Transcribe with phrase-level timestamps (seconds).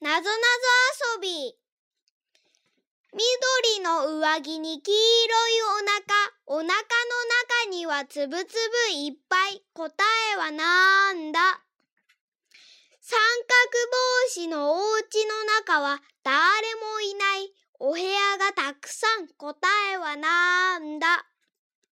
[0.00, 0.30] なぞなぞ
[1.16, 1.56] 遊び。
[3.12, 6.72] 緑の上着に黄色いお腹、お腹の
[7.64, 8.54] 中にはつぶつ
[8.88, 9.62] ぶいっぱい。
[9.72, 10.04] 答
[10.34, 11.40] えはなんだ
[13.00, 16.34] 三角帽子のお家の中は誰
[16.74, 17.52] もいない。
[17.78, 19.28] お部屋がたくさん。
[19.36, 19.58] 答
[19.92, 20.73] えはなんだ